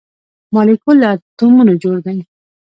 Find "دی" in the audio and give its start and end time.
2.05-2.17